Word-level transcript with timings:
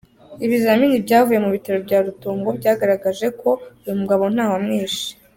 Ibizamini 0.45 1.03
byavuye 1.05 1.39
mu 1.45 1.49
bitaro 1.55 1.77
bya 1.85 1.99
Rutongo 2.05 2.47
byagaragaje 2.59 3.25
ko 3.41 3.49
uyu 3.83 3.97
mugabo 4.01 4.23
ntawamwishe. 4.33 5.07